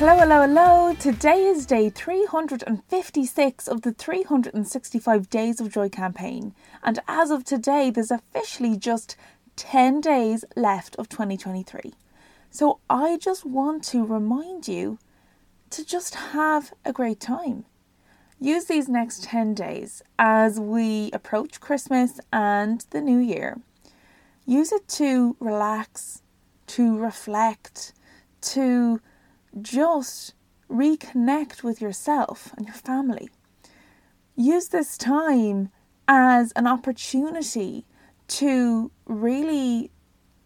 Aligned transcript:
Hello, 0.00 0.16
hello, 0.16 0.40
hello. 0.40 0.94
Today 0.94 1.44
is 1.44 1.66
day 1.66 1.90
356 1.90 3.68
of 3.68 3.82
the 3.82 3.92
365 3.92 5.28
Days 5.28 5.60
of 5.60 5.70
Joy 5.70 5.90
campaign. 5.90 6.54
And 6.82 7.00
as 7.06 7.30
of 7.30 7.44
today, 7.44 7.90
there's 7.90 8.10
officially 8.10 8.78
just 8.78 9.14
10 9.56 10.00
days 10.00 10.42
left 10.56 10.96
of 10.96 11.10
2023. 11.10 11.92
So 12.50 12.78
I 12.88 13.18
just 13.18 13.44
want 13.44 13.84
to 13.88 14.06
remind 14.06 14.68
you 14.68 14.98
to 15.68 15.84
just 15.84 16.14
have 16.14 16.72
a 16.82 16.94
great 16.94 17.20
time. 17.20 17.66
Use 18.40 18.64
these 18.64 18.88
next 18.88 19.24
10 19.24 19.52
days 19.52 20.02
as 20.18 20.58
we 20.58 21.10
approach 21.12 21.60
Christmas 21.60 22.18
and 22.32 22.86
the 22.88 23.02
new 23.02 23.18
year. 23.18 23.60
Use 24.46 24.72
it 24.72 24.88
to 24.88 25.36
relax, 25.40 26.22
to 26.68 26.96
reflect, 26.98 27.92
to 28.40 29.02
just 29.60 30.34
reconnect 30.70 31.62
with 31.62 31.80
yourself 31.80 32.52
and 32.56 32.66
your 32.66 32.74
family. 32.74 33.30
Use 34.36 34.68
this 34.68 34.96
time 34.96 35.70
as 36.06 36.52
an 36.52 36.66
opportunity 36.66 37.84
to 38.28 38.90
really, 39.06 39.90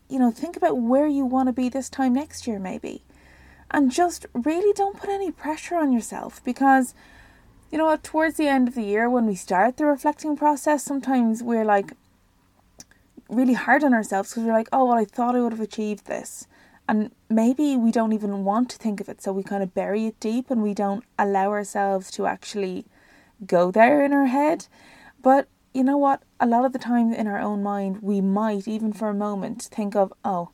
you 0.09 0.19
know, 0.19 0.31
think 0.31 0.57
about 0.57 0.79
where 0.79 1.07
you 1.07 1.25
want 1.25 1.49
to 1.49 1.53
be 1.53 1.69
this 1.69 1.89
time 1.89 2.15
next 2.15 2.47
year, 2.47 2.59
maybe. 2.59 3.03
And 3.71 3.91
just 3.91 4.27
really 4.33 4.73
don't 4.73 4.97
put 4.99 5.11
any 5.11 5.31
pressure 5.31 5.77
on 5.77 5.93
yourself 5.93 6.43
because, 6.45 6.95
you 7.71 7.79
know, 7.79 7.97
towards 8.03 8.37
the 8.37 8.49
end 8.49 8.69
of 8.69 8.75
the 8.75 8.83
year, 8.83 9.11
when 9.11 9.27
we 9.27 9.35
start 9.35 9.77
the 9.77 9.87
reflecting 9.87 10.37
process, 10.37 10.85
sometimes 10.85 11.43
we're 11.43 11.65
like 11.65 11.93
really 13.29 13.55
hard 13.55 13.85
on 13.85 13.95
ourselves 13.95 14.31
because 14.31 14.45
we're 14.45 14.53
like, 14.53 14.69
oh, 14.73 14.87
well, 14.87 14.99
I 14.99 15.05
thought 15.05 15.35
I 15.35 15.41
would 15.41 15.53
have 15.53 15.61
achieved 15.61 16.07
this. 16.07 16.47
And 16.87 17.13
maybe 17.31 17.77
we 17.77 17.91
don't 17.91 18.13
even 18.13 18.45
want 18.45 18.69
to 18.71 18.79
think 18.79 19.01
of 19.01 19.09
it, 19.09 19.23
so 19.23 19.33
we 19.33 19.43
kind 19.43 19.63
of 19.63 19.75
bury 19.75 20.07
it 20.07 20.21
deep 20.21 20.51
and 20.51 20.63
we 20.63 20.75
don't 20.75 21.05
allow 21.19 21.51
ourselves 21.51 22.11
to 22.13 22.27
actually 22.27 22.85
go 23.47 23.71
there 23.71 24.05
in 24.05 24.13
our 24.13 24.27
head. 24.27 24.67
But 25.23 25.49
you 25.73 25.83
know 25.83 25.97
what? 25.97 26.23
A 26.39 26.47
lot 26.47 26.65
of 26.65 26.73
the 26.73 26.79
time 26.79 27.13
in 27.13 27.27
our 27.27 27.41
own 27.41 27.63
mind, 27.63 28.03
we 28.03 28.21
might, 28.21 28.69
even 28.69 28.93
for 28.93 29.09
a 29.09 29.15
moment, 29.15 29.63
think 29.63 29.97
of, 29.97 30.13
oh, 30.25 30.51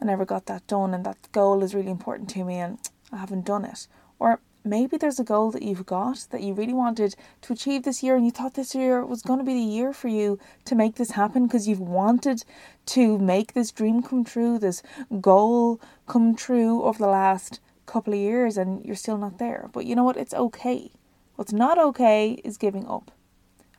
I 0.00 0.04
never 0.04 0.24
got 0.24 0.46
that 0.46 0.66
done, 0.66 0.92
and 0.92 1.04
that 1.06 1.32
goal 1.32 1.62
is 1.62 1.74
really 1.74 1.90
important 1.90 2.28
to 2.30 2.44
me, 2.44 2.56
and 2.56 2.78
I 3.10 3.16
haven't 3.16 3.46
done 3.46 3.64
it. 3.64 3.88
Or 4.18 4.40
maybe 4.64 4.96
there's 4.96 5.20
a 5.20 5.24
goal 5.24 5.50
that 5.50 5.62
you've 5.62 5.86
got 5.86 6.26
that 6.30 6.42
you 6.42 6.54
really 6.54 6.72
wanted 6.72 7.14
to 7.42 7.52
achieve 7.52 7.82
this 7.82 8.02
year 8.02 8.16
and 8.16 8.24
you 8.24 8.30
thought 8.30 8.54
this 8.54 8.74
year 8.74 9.04
was 9.04 9.22
going 9.22 9.38
to 9.38 9.44
be 9.44 9.52
the 9.54 9.60
year 9.60 9.92
for 9.92 10.08
you 10.08 10.38
to 10.64 10.74
make 10.74 10.96
this 10.96 11.12
happen 11.12 11.46
because 11.46 11.68
you've 11.68 11.80
wanted 11.80 12.44
to 12.86 13.18
make 13.18 13.52
this 13.52 13.70
dream 13.70 14.02
come 14.02 14.24
true, 14.24 14.58
this 14.58 14.82
goal 15.20 15.80
come 16.06 16.34
true 16.34 16.82
over 16.82 16.98
the 16.98 17.06
last 17.06 17.60
couple 17.86 18.14
of 18.14 18.18
years 18.18 18.56
and 18.56 18.84
you're 18.84 18.96
still 18.96 19.18
not 19.18 19.38
there. 19.38 19.68
But 19.72 19.84
you 19.84 19.94
know 19.94 20.04
what? 20.04 20.16
It's 20.16 20.34
okay. 20.34 20.90
What's 21.36 21.52
not 21.52 21.78
okay 21.78 22.40
is 22.44 22.56
giving 22.56 22.86
up. 22.86 23.10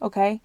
Okay? 0.02 0.42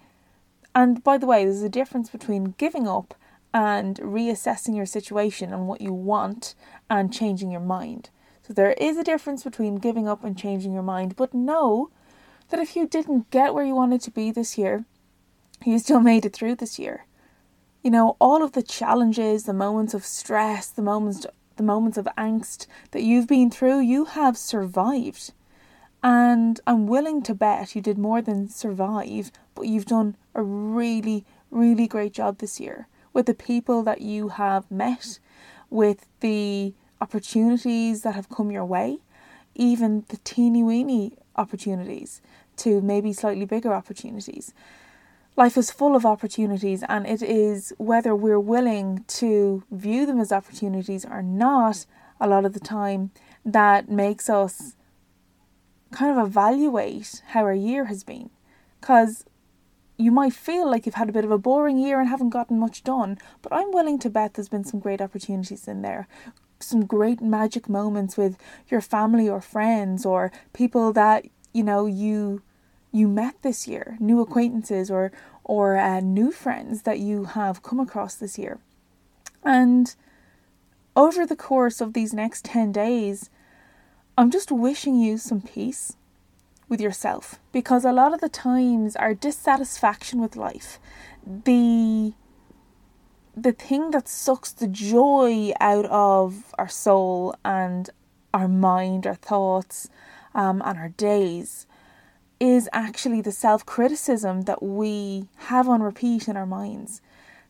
And 0.75 1.03
by 1.03 1.19
the 1.19 1.27
way, 1.27 1.45
there's 1.45 1.63
a 1.63 1.69
difference 1.69 2.09
between 2.11 2.55
giving 2.57 2.89
up 2.89 3.15
and 3.53 3.97
reassessing 3.97 4.77
your 4.77 4.87
situation 4.87 5.53
and 5.53 5.67
what 5.67 5.81
you 5.81 5.93
want 5.93 6.55
and 6.89 7.13
changing 7.13 7.51
your 7.51 7.61
mind. 7.61 8.11
So 8.47 8.53
there 8.53 8.73
is 8.73 8.97
a 8.97 9.05
difference 9.05 9.45
between 9.45 9.77
giving 9.77 10.09
up 10.09 10.25
and 10.25 10.37
changing 10.37 10.73
your 10.73 10.83
mind, 10.83 11.17
but 11.17 11.35
know 11.35 11.91
that 12.49 12.61
if 12.61 12.75
you 12.75 12.87
didn't 12.87 13.31
get 13.31 13.55
where 13.55 13.65
you 13.65 13.75
wanted 13.75 14.01
to 14.03 14.11
be 14.11 14.31
this 14.31 14.59
year, 14.59 14.85
you 15.65 15.79
still 15.79 16.01
made 16.01 16.25
it 16.25 16.33
through 16.33 16.57
this 16.57 16.79
year. 16.79 17.07
You 17.83 17.91
know, 17.91 18.17
all 18.21 18.43
of 18.43 18.53
the 18.53 18.63
challenges, 18.63 19.45
the 19.45 19.53
moments 19.53 19.95
of 19.95 20.05
stress, 20.05 20.69
the 20.69 20.83
moments 20.83 21.27
the 21.57 21.63
moments 21.67 21.99
of 21.99 22.09
angst 22.17 22.67
that 22.93 23.03
you've 23.03 23.27
been 23.27 23.51
through, 23.51 23.81
you 23.81 24.07
have 24.07 24.39
survived. 24.39 25.35
And 26.03 26.59
I'm 26.67 26.87
willing 26.87 27.23
to 27.25 27.35
bet 27.35 27.77
you 27.77 27.83
did 27.83 27.99
more 27.99 28.23
than 28.23 28.49
survive, 28.49 29.31
but 29.55 29.67
you've 29.67 29.85
done 29.85 30.17
a 30.35 30.43
really, 30.43 31.27
really 31.51 31.87
great 31.87 32.15
job 32.15 32.39
this 32.39 32.59
year 32.61 32.89
with 33.13 33.27
the 33.27 33.35
people 33.35 33.83
that 33.83 34.01
you 34.01 34.29
have 34.29 34.71
met, 34.71 35.19
with 35.69 36.07
the 36.21 36.73
opportunities 37.01 38.03
that 38.03 38.15
have 38.15 38.29
come 38.29 38.51
your 38.51 38.65
way, 38.65 38.99
even 39.55 40.05
the 40.09 40.19
teeny 40.19 40.63
weeny 40.63 41.17
opportunities 41.37 42.21
to 42.57 42.81
maybe 42.81 43.13
slightly 43.13 43.45
bigger 43.45 43.73
opportunities. 43.73 44.53
Life 45.37 45.57
is 45.57 45.71
full 45.71 45.97
of 45.97 46.05
opportunities, 46.05 46.83
and 46.89 47.07
it 47.07 47.23
is 47.23 47.73
whether 47.79 48.15
we're 48.15 48.41
willing 48.41 49.05
to 49.09 49.63
view 49.71 50.05
them 50.05 50.21
as 50.21 50.33
opportunities 50.33 51.05
or 51.05 51.23
not, 51.23 51.87
a 52.21 52.29
lot 52.29 52.45
of 52.45 52.53
the 52.53 52.61
time, 52.61 53.11
that 53.45 53.89
makes 53.89 54.29
us 54.29 54.77
kind 55.93 56.17
of 56.17 56.27
evaluate 56.27 57.23
how 57.29 57.43
our 57.43 57.55
year 57.55 57.87
has 57.87 58.05
been. 58.05 58.29
Because 58.81 59.25
you 59.97 60.11
might 60.11 60.33
feel 60.33 60.69
like 60.71 60.85
you've 60.85 60.95
had 60.97 61.09
a 61.09 61.13
bit 61.13 61.25
of 61.25 61.31
a 61.31 61.39
boring 61.39 61.79
year 61.79 62.01
and 62.01 62.09
haven't 62.09 62.31
gotten 62.31 62.59
much 62.59 62.83
done, 62.83 63.19
but 63.41 63.53
I'm 63.53 63.73
willing 63.73 63.99
to 64.01 64.11
bet 64.11 64.35
there's 64.35 64.49
been 64.49 64.65
some 64.65 64.81
great 64.81 65.01
opportunities 65.01 65.69
in 65.69 65.83
there 65.83 66.09
some 66.61 66.87
great 66.87 67.21
magic 67.21 67.69
moments 67.69 68.17
with 68.17 68.37
your 68.69 68.81
family 68.81 69.29
or 69.29 69.41
friends 69.41 70.05
or 70.07 70.31
people 70.53 70.93
that 70.93 71.27
you 71.53 71.63
know 71.63 71.87
you 71.87 72.43
you 72.93 73.07
met 73.07 73.41
this 73.43 73.69
year, 73.69 73.97
new 74.01 74.21
acquaintances 74.21 74.91
or 74.91 75.13
or 75.45 75.77
uh, 75.77 76.01
new 76.01 76.31
friends 76.31 76.83
that 76.83 76.99
you 76.99 77.25
have 77.25 77.63
come 77.63 77.81
across 77.81 78.15
this 78.15 78.39
year. 78.39 78.59
And 79.43 79.95
over 80.95 81.27
the 81.27 81.37
course 81.37 81.81
of 81.81 81.93
these 81.93 82.13
next 82.13 82.45
10 82.45 82.73
days, 82.73 83.31
I'm 84.19 84.31
just 84.31 84.53
wishing 84.53 84.97
you 84.97 85.19
some 85.19 85.41
peace 85.41 85.97
with 86.69 86.81
yourself 86.81 87.41
because 87.53 87.85
a 87.85 87.93
lot 87.93 88.13
of 88.13 88.21
the 88.21 88.29
times 88.29 88.97
our 88.97 89.15
dissatisfaction 89.15 90.21
with 90.21 90.37
life, 90.37 90.79
the 91.27 92.13
the 93.37 93.53
thing 93.53 93.91
that 93.93 94.09
sucks 94.09 94.53
the 94.53 94.67
joy 94.67 95.53
out 95.61 95.87
of 95.87 96.55
our 96.59 96.69
soul 96.69 97.35
and 97.45 97.91
our 98.33 98.49
mind, 98.49 99.07
our 99.07 99.15
thoughts, 99.15 99.89
um, 100.35 100.63
and 100.65 100.79
our 100.79 100.91
days 100.91 101.67
is 102.39 102.69
actually 102.73 103.21
the 103.21 103.33
self 103.33 103.67
criticism 103.67 104.43
that 104.43 104.63
we 104.63 105.29
have 105.37 105.69
on 105.69 105.83
repeat 105.83 106.29
in 106.29 106.37
our 106.37 106.47
minds. 106.47 107.01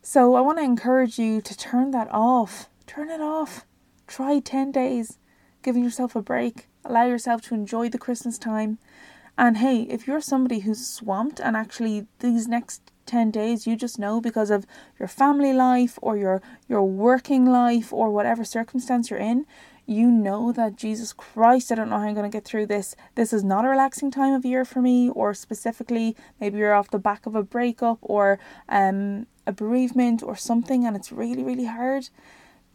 So 0.01 0.35
I 0.35 0.41
want 0.41 0.57
to 0.57 0.63
encourage 0.63 1.17
you 1.17 1.41
to 1.41 1.57
turn 1.57 1.91
that 1.91 2.09
off. 2.11 2.69
Turn 2.87 3.09
it 3.09 3.21
off. 3.21 3.65
Try 4.07 4.39
10 4.39 4.71
days, 4.71 5.19
giving 5.61 5.83
yourself 5.83 6.15
a 6.15 6.21
break. 6.21 6.67
Allow 6.83 7.05
yourself 7.05 7.41
to 7.43 7.53
enjoy 7.53 7.87
the 7.87 7.99
Christmas 7.99 8.37
time. 8.37 8.79
And 9.37 9.57
hey, 9.57 9.83
if 9.83 10.07
you're 10.07 10.21
somebody 10.21 10.59
who's 10.59 10.85
swamped 10.85 11.39
and 11.39 11.55
actually 11.55 12.07
these 12.19 12.47
next 12.47 12.90
10 13.11 13.29
days 13.29 13.67
you 13.67 13.75
just 13.75 13.99
know 13.99 14.21
because 14.21 14.49
of 14.49 14.65
your 14.97 15.07
family 15.07 15.51
life 15.51 15.99
or 16.01 16.15
your 16.15 16.41
your 16.69 16.83
working 16.83 17.45
life 17.45 17.91
or 17.91 18.09
whatever 18.09 18.45
circumstance 18.45 19.09
you're 19.09 19.19
in 19.19 19.45
you 19.85 20.09
know 20.09 20.53
that 20.53 20.77
Jesus 20.77 21.11
Christ 21.11 21.73
I 21.73 21.75
don't 21.75 21.89
know 21.89 21.99
how 21.99 22.07
I'm 22.07 22.13
going 22.13 22.29
to 22.31 22.33
get 22.33 22.45
through 22.45 22.67
this. 22.67 22.95
This 23.15 23.33
is 23.33 23.43
not 23.43 23.65
a 23.65 23.67
relaxing 23.67 24.11
time 24.11 24.33
of 24.33 24.45
year 24.45 24.63
for 24.63 24.81
me 24.81 25.09
or 25.09 25.33
specifically 25.33 26.15
maybe 26.39 26.57
you're 26.59 26.73
off 26.73 26.89
the 26.89 26.99
back 26.99 27.25
of 27.25 27.35
a 27.35 27.43
breakup 27.43 27.97
or 28.01 28.39
um 28.69 29.27
a 29.45 29.51
bereavement 29.51 30.23
or 30.23 30.37
something 30.37 30.85
and 30.85 30.95
it's 30.95 31.11
really 31.11 31.43
really 31.43 31.65
hard. 31.65 32.07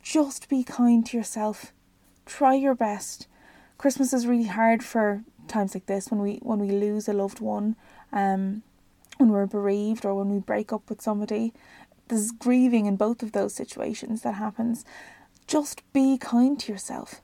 Just 0.02 0.50
be 0.50 0.62
kind 0.62 1.06
to 1.06 1.16
yourself. 1.16 1.72
Try 2.26 2.54
your 2.54 2.74
best. 2.74 3.26
Christmas 3.78 4.12
is 4.12 4.26
really 4.26 4.50
hard 4.60 4.84
for 4.84 5.22
times 5.48 5.72
like 5.74 5.86
this 5.86 6.10
when 6.10 6.20
we 6.20 6.34
when 6.42 6.58
we 6.58 6.70
lose 6.70 7.08
a 7.08 7.12
loved 7.14 7.40
one 7.40 7.76
um 8.12 8.62
when 9.16 9.30
we're 9.30 9.46
bereaved 9.46 10.04
or 10.04 10.14
when 10.14 10.28
we 10.28 10.38
break 10.38 10.72
up 10.72 10.88
with 10.88 11.00
somebody. 11.00 11.52
There's 12.08 12.30
grieving 12.30 12.86
in 12.86 12.96
both 12.96 13.22
of 13.22 13.32
those 13.32 13.54
situations 13.54 14.22
that 14.22 14.34
happens. 14.34 14.84
Just 15.46 15.82
be 15.92 16.18
kind 16.18 16.58
to 16.60 16.72
yourself. 16.72 17.20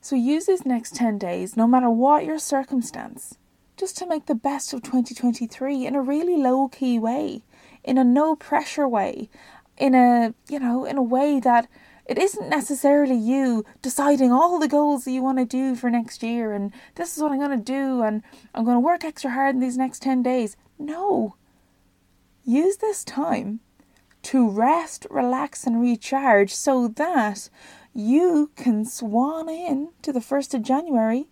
So 0.00 0.16
use 0.16 0.46
these 0.46 0.64
next 0.64 0.94
10 0.94 1.18
days, 1.18 1.56
no 1.56 1.66
matter 1.66 1.90
what 1.90 2.24
your 2.24 2.38
circumstance, 2.38 3.36
just 3.76 3.98
to 3.98 4.06
make 4.06 4.26
the 4.26 4.34
best 4.34 4.72
of 4.72 4.82
2023 4.82 5.86
in 5.86 5.94
a 5.94 6.00
really 6.00 6.36
low 6.36 6.68
key 6.68 6.98
way, 6.98 7.42
in 7.84 7.98
a 7.98 8.04
no 8.04 8.34
pressure 8.34 8.88
way, 8.88 9.28
in 9.76 9.94
a, 9.94 10.34
you 10.48 10.58
know, 10.58 10.86
in 10.86 10.96
a 10.96 11.02
way 11.02 11.40
that 11.40 11.68
it 12.10 12.18
isn't 12.18 12.48
necessarily 12.48 13.14
you 13.14 13.64
deciding 13.82 14.32
all 14.32 14.58
the 14.58 14.66
goals 14.66 15.04
that 15.04 15.12
you 15.12 15.22
want 15.22 15.38
to 15.38 15.44
do 15.44 15.76
for 15.76 15.88
next 15.88 16.24
year 16.24 16.52
and 16.52 16.72
this 16.96 17.16
is 17.16 17.22
what 17.22 17.30
I'm 17.30 17.38
going 17.38 17.56
to 17.56 17.64
do 17.64 18.02
and 18.02 18.24
I'm 18.52 18.64
going 18.64 18.74
to 18.74 18.80
work 18.80 19.04
extra 19.04 19.30
hard 19.30 19.54
in 19.54 19.60
these 19.60 19.78
next 19.78 20.02
10 20.02 20.20
days. 20.20 20.56
No. 20.76 21.36
Use 22.44 22.78
this 22.78 23.04
time 23.04 23.60
to 24.24 24.50
rest, 24.50 25.06
relax, 25.08 25.64
and 25.68 25.80
recharge 25.80 26.52
so 26.52 26.88
that 26.88 27.48
you 27.94 28.50
can 28.56 28.84
swan 28.84 29.48
in 29.48 29.90
to 30.02 30.12
the 30.12 30.18
1st 30.18 30.54
of 30.54 30.62
January 30.62 31.28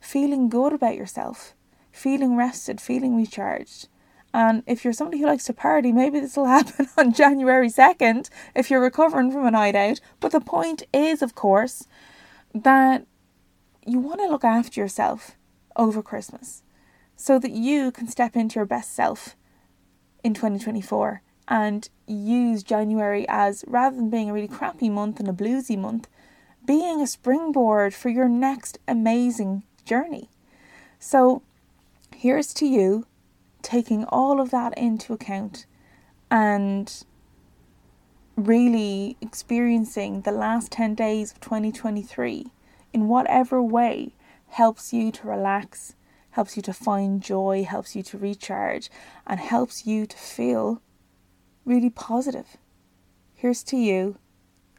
feeling 0.00 0.48
good 0.48 0.72
about 0.72 0.96
yourself, 0.96 1.52
feeling 1.92 2.34
rested, 2.34 2.80
feeling 2.80 3.14
recharged. 3.14 3.88
And 4.34 4.62
if 4.66 4.84
you're 4.84 4.92
somebody 4.92 5.18
who 5.18 5.26
likes 5.26 5.44
to 5.44 5.52
party, 5.52 5.92
maybe 5.92 6.20
this 6.20 6.36
will 6.36 6.46
happen 6.58 6.88
on 6.96 7.12
January 7.12 7.68
2nd 7.68 8.28
if 8.54 8.70
you're 8.70 8.80
recovering 8.80 9.30
from 9.30 9.46
a 9.46 9.50
night 9.50 9.74
out. 9.74 10.00
But 10.20 10.32
the 10.32 10.40
point 10.40 10.84
is, 10.92 11.22
of 11.22 11.34
course, 11.34 11.86
that 12.54 13.06
you 13.86 13.98
want 13.98 14.20
to 14.20 14.28
look 14.28 14.44
after 14.44 14.80
yourself 14.80 15.32
over 15.76 16.02
Christmas 16.02 16.62
so 17.16 17.38
that 17.38 17.52
you 17.52 17.90
can 17.90 18.08
step 18.08 18.36
into 18.36 18.56
your 18.56 18.66
best 18.66 18.94
self 18.94 19.36
in 20.24 20.34
2024 20.34 21.22
and 21.48 21.88
use 22.06 22.62
January 22.62 23.26
as 23.28 23.64
rather 23.66 23.96
than 23.96 24.10
being 24.10 24.30
a 24.30 24.32
really 24.32 24.48
crappy 24.48 24.88
month 24.88 25.20
and 25.20 25.28
a 25.28 25.32
bluesy 25.32 25.76
month, 25.76 26.08
being 26.64 27.00
a 27.00 27.06
springboard 27.06 27.92
for 27.92 28.08
your 28.08 28.28
next 28.28 28.78
amazing 28.86 29.64
journey. 29.84 30.30
So, 30.98 31.42
here's 32.14 32.54
to 32.54 32.66
you 32.66 33.06
taking 33.62 34.04
all 34.04 34.40
of 34.40 34.50
that 34.50 34.76
into 34.76 35.12
account 35.12 35.66
and 36.30 37.04
really 38.36 39.16
experiencing 39.20 40.22
the 40.22 40.32
last 40.32 40.72
10 40.72 40.94
days 40.94 41.32
of 41.32 41.40
2023 41.40 42.46
in 42.92 43.08
whatever 43.08 43.62
way 43.62 44.14
helps 44.48 44.92
you 44.92 45.10
to 45.12 45.26
relax, 45.26 45.94
helps 46.30 46.56
you 46.56 46.62
to 46.62 46.72
find 46.72 47.22
joy, 47.22 47.64
helps 47.68 47.94
you 47.94 48.02
to 48.02 48.18
recharge, 48.18 48.90
and 49.26 49.40
helps 49.40 49.86
you 49.86 50.06
to 50.06 50.16
feel 50.16 50.82
really 51.64 51.90
positive. 51.90 52.56
Here's 53.34 53.62
to 53.64 53.76
you 53.76 54.18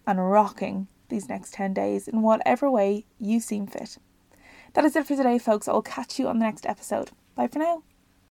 and 0.06 0.31
rocking 0.31 0.88
these 1.09 1.29
next 1.29 1.53
10 1.53 1.74
days 1.74 2.07
in 2.07 2.21
whatever 2.21 2.69
way 2.69 3.06
you 3.19 3.39
seem 3.39 3.68
fit. 3.68 3.97
That 4.74 4.86
is 4.86 4.95
it 4.95 5.06
for 5.06 5.15
today, 5.15 5.38
folks. 5.38 5.68
I'll 5.68 5.81
catch 5.81 6.18
you 6.18 6.27
on 6.27 6.39
the 6.39 6.45
next 6.45 6.65
episode. 6.65 7.12
Bye 7.36 7.47
for 7.47 7.59
now. 7.59 7.83